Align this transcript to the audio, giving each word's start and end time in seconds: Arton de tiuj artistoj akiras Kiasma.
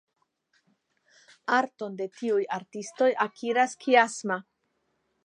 Arton 1.57 1.99
de 2.01 2.07
tiuj 2.21 2.39
artistoj 2.57 3.11
akiras 3.27 3.77
Kiasma. 3.87 4.39